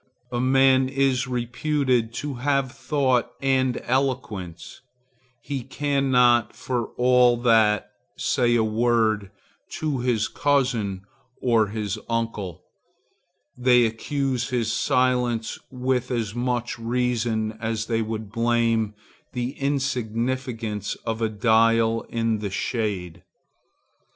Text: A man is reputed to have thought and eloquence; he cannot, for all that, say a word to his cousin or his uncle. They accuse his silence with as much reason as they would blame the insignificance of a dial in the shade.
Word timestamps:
A 0.31 0.41
man 0.41 0.89
is 0.89 1.27
reputed 1.27 2.11
to 2.15 2.33
have 2.41 2.71
thought 2.71 3.33
and 3.39 3.79
eloquence; 3.83 4.81
he 5.43 5.61
cannot, 5.61 6.55
for 6.55 6.85
all 6.97 7.37
that, 7.37 7.91
say 8.17 8.55
a 8.55 8.63
word 8.63 9.29
to 9.73 9.99
his 9.99 10.27
cousin 10.27 11.03
or 11.39 11.67
his 11.67 11.99
uncle. 12.09 12.63
They 13.55 13.85
accuse 13.85 14.49
his 14.49 14.73
silence 14.73 15.59
with 15.69 16.09
as 16.09 16.33
much 16.33 16.79
reason 16.79 17.51
as 17.61 17.85
they 17.85 18.01
would 18.01 18.31
blame 18.31 18.95
the 19.33 19.51
insignificance 19.51 20.95
of 21.05 21.21
a 21.21 21.29
dial 21.29 22.05
in 22.09 22.39
the 22.39 22.49
shade. 22.49 23.21